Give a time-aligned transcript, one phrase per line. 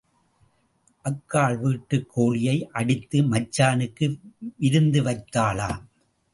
[1.05, 4.19] அக்காள் வீட்டுக் கோழியை அடித்து மச்சானுக்கு
[4.57, 5.81] விருந்து வைத்தாளாம்.